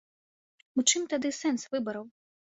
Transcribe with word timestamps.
У 0.79 0.85
чым 0.93 1.05
тады 1.13 1.33
сэнс 1.41 1.61
выбараў? 1.77 2.05